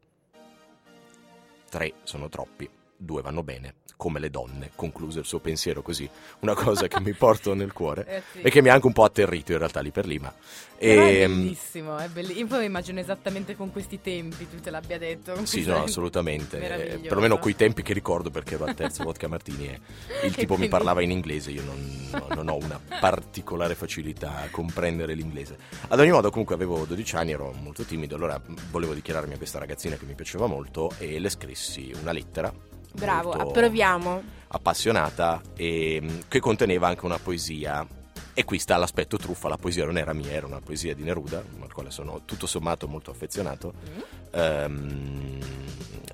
[1.68, 2.68] tre sono troppi,
[3.00, 3.74] due vanno bene.
[4.00, 6.08] Come le donne, concluse il suo pensiero così,
[6.40, 8.40] una cosa che mi porto nel cuore Eh sì.
[8.40, 10.18] e che mi ha anche un po' atterrito in realtà lì per lì.
[10.18, 10.32] Ma
[10.78, 14.58] Però è Ehm, bellissimo, è belli- Io poi mi immagino esattamente con questi tempi, tu
[14.58, 15.44] te l'abbia detto.
[15.44, 16.94] Sì, no, assolutamente.
[16.94, 19.80] Eh, perlomeno coi tempi che ricordo perché ero al terzo vodka martini e
[20.24, 24.36] il tipo mi quindi- parlava in inglese, io non, no- non ho una particolare facilità
[24.38, 25.58] a comprendere l'inglese.
[25.88, 28.40] Ad ogni modo comunque avevo 12 anni, ero molto timido, allora
[28.70, 32.50] volevo dichiararmi a questa ragazzina che mi piaceva molto e le scrissi una lettera.
[32.94, 34.22] Bravo, approviamo.
[34.48, 37.86] appassionata e mm, che conteneva anche una poesia.
[38.32, 41.42] E qui sta l'aspetto truffa, la poesia non era mia, era una poesia di Neruda,
[41.60, 43.72] al quale sono tutto sommato molto affezionato.
[43.74, 44.00] Mm.
[44.32, 45.38] Ehm,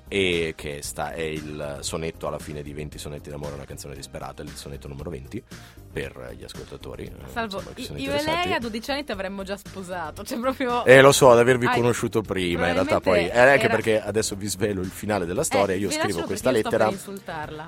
[0.09, 4.41] e che sta, è il sonetto alla fine di 20 sonetti d'amore, una canzone disperata,
[4.41, 5.43] il sonetto numero 20
[5.97, 7.05] per gli ascoltatori.
[7.05, 10.23] eh, Salvo, insomma, io e lei a 12 anni ti avremmo già sposato.
[10.23, 10.85] Cioè, proprio.
[10.85, 13.27] Eh, lo so, ad avervi Hai- conosciuto prima, in realtà poi.
[13.27, 15.75] eh, anche era- perché adesso vi svelo il finale della storia.
[15.75, 16.87] Eh, io scrivo questa lettera.
[16.87, 16.93] A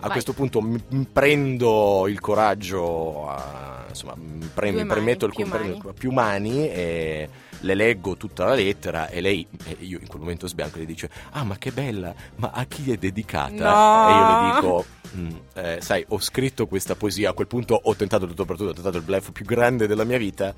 [0.02, 0.10] Vai.
[0.12, 5.46] questo punto mi, prendo il coraggio, a- insomma, mi, pre- mi mani, permetto il più
[5.46, 5.82] mani.
[5.98, 7.30] più mani e
[7.62, 11.10] le leggo tutta la lettera e lei, e io in quel momento sbianco, le dice
[11.32, 13.74] ah ma che bella, ma a chi è dedicata?
[14.04, 14.08] No.
[14.08, 14.86] E io le dico
[15.18, 18.70] "Mm, eh, sai ho scritto questa poesia, a quel punto ho tentato tutto per tutto,
[18.70, 20.54] ho tentato il bluff più grande della mia vita,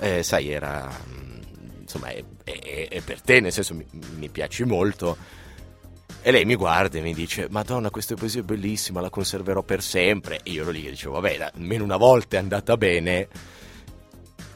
[0.00, 3.86] Eh, sai era mm, insomma è, è- è per te, nel senso mi,
[4.16, 5.16] mi piaci molto.
[6.22, 9.80] E lei mi guarda e mi dice: Madonna, questa poesia è bellissima, la conserverò per
[9.80, 10.40] sempre.
[10.42, 13.28] E io ero lì che dicevo: Vabbè, almeno una volta è andata bene.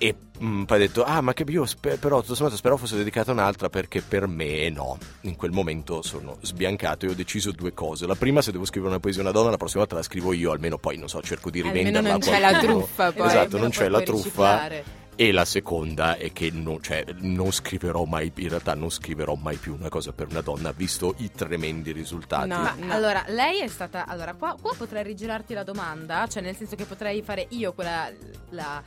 [0.03, 2.97] E mm, poi ha detto: Ah, ma che io spe- però tutto sommato speravo fosse
[2.97, 4.97] dedicata a un'altra perché per me no.
[5.23, 8.07] In quel momento sono sbiancato e ho deciso due cose.
[8.07, 10.33] La prima, se devo scrivere una poesia a una donna, la prossima volta la scrivo
[10.33, 12.09] io, almeno poi non so, cerco di Almeno rivenderla.
[12.13, 13.27] non a c'è la truffa poi.
[13.27, 14.53] Esatto, Almeno non c'è la truffa.
[14.53, 14.85] riciclare.
[15.17, 19.57] E la seconda è che non, cioè, non scriverò mai, in realtà non scriverò mai
[19.57, 22.49] più una cosa per una donna, visto i tremendi risultati.
[22.49, 22.57] No.
[22.63, 24.07] Ma allora, lei è stata.
[24.07, 28.11] Allora, qua, qua potrei rigirarti la domanda, cioè nel senso che potrei fare io quella.
[28.51, 28.83] La,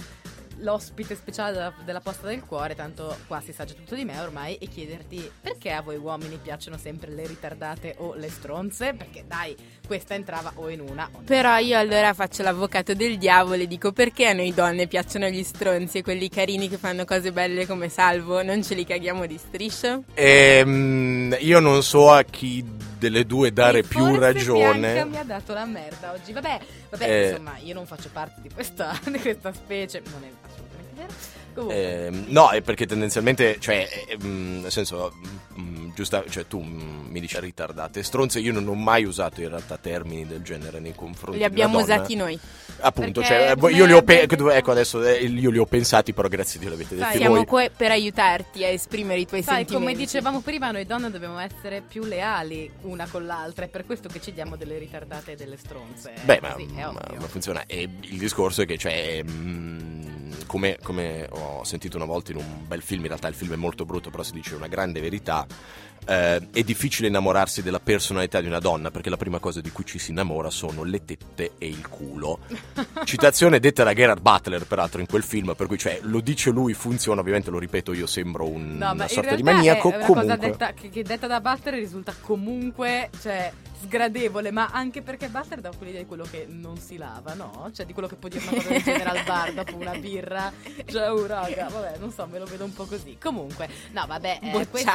[0.59, 4.19] l'ospite speciale della, della posta del cuore, tanto qua si sa già tutto di me
[4.19, 8.93] ormai, e chiederti perché a voi uomini piacciono sempre le ritardate o le stronze?
[8.93, 13.61] Perché dai, questa entrava o in una o Però io allora faccio l'avvocato del diavolo
[13.61, 17.31] e dico perché a noi donne piacciono gli stronzi e quelli carini che fanno cose
[17.31, 20.03] belle come Salvo, non ce li caghiamo di striscio?
[20.13, 24.93] Ehm, io non so a chi delle due dare E più forse ragione.
[24.93, 26.31] Bianca mi ha dato la merda oggi.
[26.31, 26.59] Vabbè,
[26.97, 27.29] vabbè Eh.
[27.29, 30.01] insomma, io non faccio parte di questa, di questa specie.
[30.11, 31.13] Non è assolutamente vero.
[31.53, 32.05] Comunque.
[32.07, 35.13] Ehm, no, è perché tendenzialmente, cioè, ehm, nel senso,
[35.59, 39.49] mm, giusta, cioè tu mm, mi dici ritardate, stronze, io non ho mai usato in
[39.49, 41.99] realtà termini del genere nei confronti Li abbiamo di una donna.
[42.01, 42.39] usati noi.
[42.79, 45.65] Appunto, Perché cioè, eh, io li ho pe- abbiamo- ecco adesso eh, io li ho
[45.65, 47.45] pensati, però grazie a Dio li avete detti Siamo voi.
[47.45, 49.85] qua per aiutarti a esprimere i tuoi Sai, sentimenti.
[49.91, 53.65] come dicevamo prima, noi donne dobbiamo essere più leali una con l'altra.
[53.65, 56.13] È per questo che ci diamo delle ritardate e delle stronze.
[56.23, 57.63] Beh, ma, Così, è ma- ma funziona.
[57.67, 59.82] E il discorso è che, cioè, mm,
[60.47, 63.57] come, come ho sentito una volta in un bel film, in realtà il film è
[63.57, 65.45] molto brutto, però si dice una grande verità.
[66.05, 69.85] eh, è difficile innamorarsi della personalità di una donna perché la prima cosa di cui
[69.85, 72.39] ci si innamora sono le tette e il culo.
[73.05, 76.73] Citazione detta da Gerard Butler, peraltro, in quel film, per cui cioè, lo dice lui,
[76.73, 79.91] funziona, ovviamente lo ripeto io, sembro un- No, una sorta di maniaco.
[79.91, 80.35] è una comunque.
[80.35, 85.59] cosa detta, che, che detta da Butler risulta comunque cioè, sgradevole, ma anche perché Butler
[85.61, 87.69] dà quell'idea di quello che non si lava, no?
[87.73, 90.22] Cioè di quello che può dire una cosa del genere al bar dopo una birra.
[90.85, 93.17] Cioè, oh raga, vabbè, non so, me lo vedo un po' così.
[93.21, 94.91] Comunque, no, vabbè, eh, questo,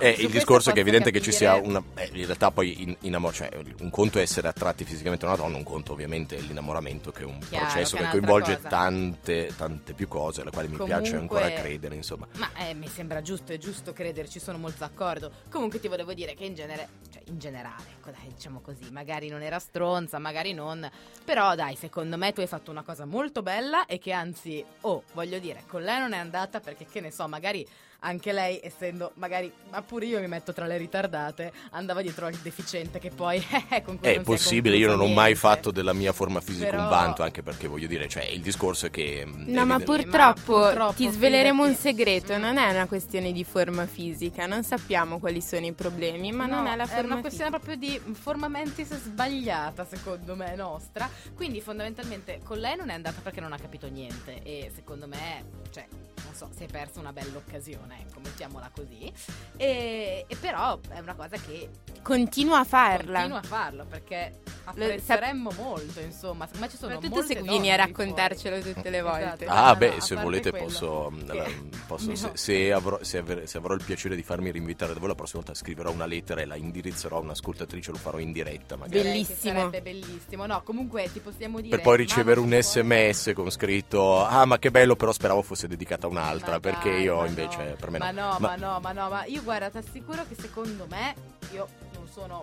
[0.00, 1.82] Eh, su il discorso è che è evidente che ci sia capire- una.
[1.94, 3.48] eh, in realtà, poi in, in amore, cioè,
[3.80, 7.22] un conto è essere attratti fisicamente a una donna, un conto ovviamente è l'innamoramento, che
[7.22, 8.68] è un Chiaro, processo che che è coinvolge cosa.
[8.68, 12.26] tante, tante più cose, alle quali mi piace Comunque- ancora credere, insomma.
[12.36, 15.30] Ma eh, mi sembra giusto, è giusto crederci, sono molto d'accordo.
[15.50, 19.28] Comunque ti volevo dire che in genere, cioè in generale, ecco dai, diciamo così, magari
[19.28, 20.88] non era stronza, magari non,
[21.24, 25.04] però dai, secondo me tu hai fatto una cosa molto bella e che anzi, oh,
[25.12, 27.66] voglio dire, con lei non è andata perché che ne so, magari
[28.04, 32.34] anche lei, essendo magari, ma pure io mi metto tra le ritardate, andava dietro al
[32.34, 33.36] deficiente che poi
[33.70, 36.40] eh, con cui È non si possibile, io non ho mai fatto della mia forma
[36.40, 39.24] fisica Però- un vanto, anche perché voglio dire, cioè, il discorso è che...
[39.26, 43.44] mm, No, ma purtroppo, Ma purtroppo, ti sveleremo un segreto, non è una questione di
[43.44, 47.20] forma fisica, non sappiamo quali sono i problemi, ma non No, è la forma una
[47.20, 47.74] questione fisica.
[47.74, 51.08] proprio di forma mentis sbagliata, secondo me, nostra.
[51.34, 54.42] Quindi, fondamentalmente, con lei non è andata perché non ha capito niente.
[54.42, 55.86] E secondo me, cioè,
[56.32, 59.12] non so, si è persa una bella occasione, ecco, mettiamola così.
[59.56, 61.68] E, e però è una cosa che
[62.02, 63.18] Continua a farla.
[63.20, 66.48] continua a farlo perché apprezzeremmo molto, insomma.
[66.58, 68.06] Me ci sono Soprattutto molte se vieni a lì fuori.
[68.06, 69.44] raccontarcelo tutte le volte.
[69.44, 69.44] Esatto.
[69.48, 71.50] Ah, No, beh, no, se volete posso, che- allora,
[71.86, 72.16] posso- No.
[72.16, 75.14] se, se avrò, se avrò- se avrò il piacere di farmi rinvitare da voi la
[75.14, 79.02] prossima volta scriverò una lettera e la indirizzerò a un'ascoltatrice, lo farò in diretta magari.
[79.02, 79.54] Bellissimo.
[79.58, 80.46] Sarebbe bellissimo.
[80.46, 84.70] No, comunque ti possiamo dire Per poi ricevere un sms con scritto Ah ma che
[84.70, 87.74] bello però speravo fosse dedicata a un'altra Ma Perché dai, io ma invece no.
[87.78, 90.36] per me ma no no, ma no, ma no, ma io guarda, ti assicuro che
[90.40, 91.14] secondo me
[91.52, 92.42] io non sono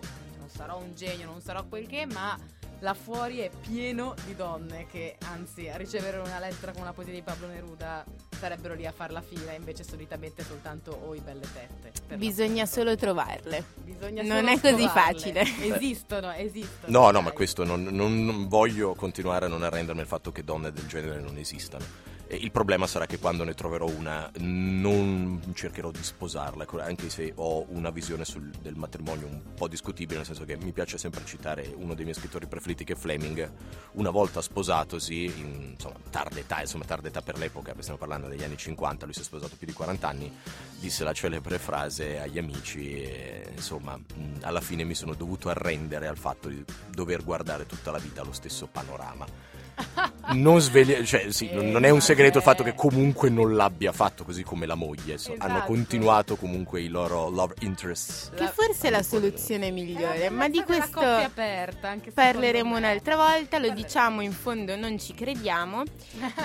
[0.50, 2.36] non sarò un genio, non sarò quel che, ma
[2.80, 7.14] là fuori è pieno di donne che anzi a ricevere una lettera con una poesia
[7.14, 8.04] di Pablo Neruda
[8.36, 12.16] sarebbero lì a far la fila, invece solitamente soltanto o i belle tette.
[12.16, 13.64] Bisogna solo trovarle.
[13.84, 14.92] Bisogna non solo è così trovarle.
[14.94, 15.42] facile.
[15.76, 16.92] Esistono, esistono.
[16.92, 17.24] No, no, dai.
[17.24, 20.88] ma questo non, non- non voglio continuare a non arrendermi al fatto che donne del
[20.88, 21.86] genere non esistano.
[22.32, 27.32] Il problema sarà che quando ne troverò una non cercherò di sposarla, ecco, anche se
[27.36, 31.26] ho una visione sul- del matrimonio un po' discutibile, nel senso che mi piace sempre
[31.26, 33.52] citare uno dei miei scrittori preferiti che è Fleming,
[33.94, 38.44] una volta sposatosi, in insomma, tarda età, insomma tarda età per l'epoca, stiamo parlando degli
[38.44, 40.32] anni 50, lui si è sposato più di 40 anni,
[40.80, 44.00] disse la celebre frase agli amici e, insomma
[44.42, 48.34] alla fine mi sono dovuto arrendere al fatto di dover guardare tutta la vita lo
[48.34, 49.26] stesso panorama
[50.34, 53.92] non sveglia cioè sì, non- non è un segreto il fatto che comunque non l'abbia
[53.92, 55.66] fatto così come la moglie so- hanno Esatto.
[55.74, 60.62] continuato comunque i loro love interests Che forse è la soluzione migliore, Eh, ma di
[60.64, 65.84] questo aperta, anche parleremo un'altra volta, lo diciamo in fondo non ci crediamo,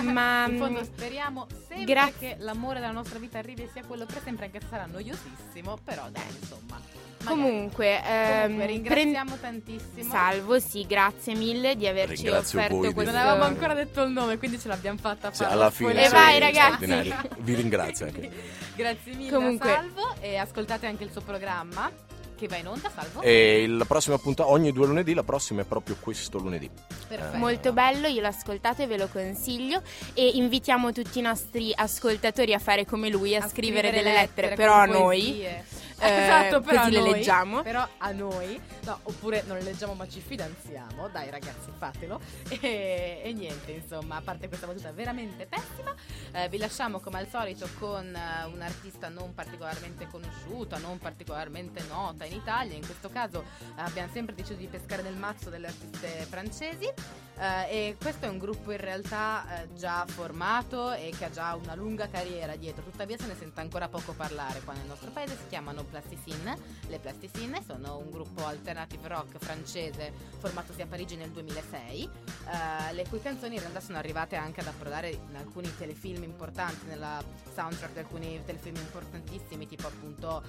[0.01, 2.35] ma In fondo mm, speriamo sempre grazie.
[2.35, 5.77] che l'amore della nostra vita arrivi e sia quello per sempre, anche se sarà noiosissimo,
[5.83, 6.79] però dai, insomma.
[7.25, 9.91] Comunque, ehm, Comunque, ringraziamo tantissimo.
[9.93, 14.01] prend- Salvo, sì, grazie mille di averci Ringrazio offerto voi questo Non avevamo ancora detto
[14.03, 15.53] il nome, quindi ce l'abbiamo fatta Sì, fare.
[15.53, 17.13] alla fine E vai, ragazzi.
[17.39, 18.31] vi ringrazio anche
[18.75, 21.89] Grazie mille Comunque- a Salvo e ascoltate anche il suo programma
[22.37, 23.21] che va in onda, Salvo.
[23.21, 26.69] e la prossima puntata ogni due lunedì la prossima è proprio questo lunedì
[27.07, 27.37] Perfetto.
[27.37, 29.81] Molto bello, io l'ho ascoltato e ve lo consiglio
[30.13, 34.73] e invitiamo tutti i nostri ascoltatori a fare come lui, a, scrivere, delle lettere, però
[34.73, 35.21] a noi.
[35.21, 35.63] poesie.
[35.99, 37.61] Eh, esatto, però così le noi, leggiamo.
[37.61, 41.07] Però a noi, no, oppure non le leggiamo ma ci fidanziamo.
[41.09, 42.19] Dai ragazzi, fatelo.
[42.65, 45.93] E, e niente, insomma, a parte questa battuta veramente pessima,
[46.31, 52.25] eh, vi lasciamo come al solito con eh, un'artista non particolarmente conosciuta, non particolarmente nota
[52.25, 52.75] in Italia.
[52.75, 53.43] In questo caso
[53.75, 56.91] eh, abbiamo sempre deciso di pescare nel mazzo delle artiste francesi.
[57.37, 61.55] Eh, e questo è un gruppo in realtà eh, già formato e che ha già
[61.55, 65.35] una lunga carriera dietro, tuttavia se ne sente ancora poco parlare qua nel nostro paese,
[65.35, 66.57] si chiamano Plasticine.
[66.87, 73.05] Le Plasticine sono un gruppo alternative rock francese formatosi a Parigi nel 2006, eh, le
[73.09, 77.21] cui canzoni in realtà sono arrivate anche ad approdare in alcuni telefilm importanti, nella
[77.53, 80.43] soundtrack di alcuni telefilm importantissimi, tipo appunto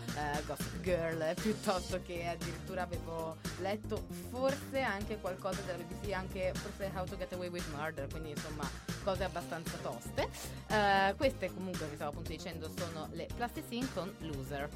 [0.47, 7.05] Gossip Girl, piuttosto che addirittura avevo letto forse anche qualcosa della BBC, anche forse How
[7.07, 8.69] to Get Away with Murder, quindi insomma
[9.03, 10.29] cose abbastanza toste.
[10.69, 14.69] Eh, queste comunque, vi stavo appunto dicendo, sono le Plasticine con Loser.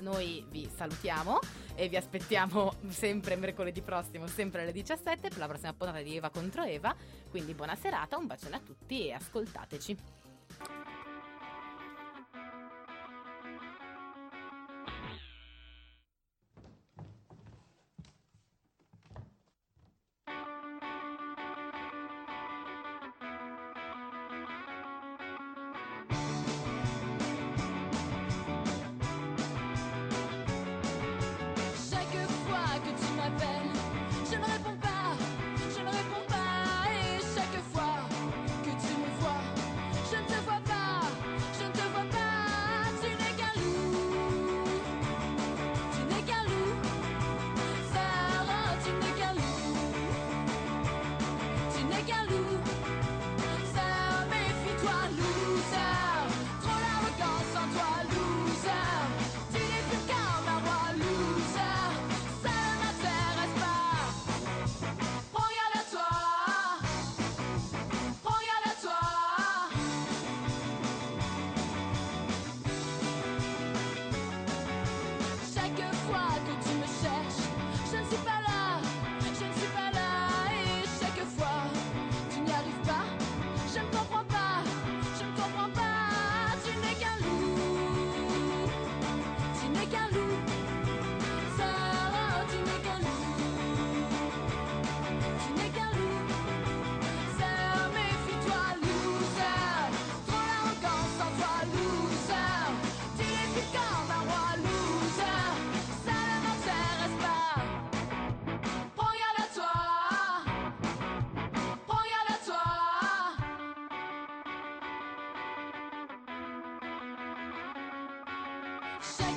[0.00, 1.38] Noi vi salutiamo
[1.74, 6.30] e vi aspettiamo sempre mercoledì prossimo, sempre alle 17, per la prossima puntata di Eva
[6.30, 6.94] contro Eva.
[7.28, 10.19] Quindi buona serata, un bacione a tutti e ascoltateci.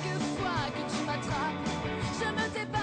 [0.02, 1.54] chaque fois que tu m'attrapes,
[2.18, 2.73] je me dépasse.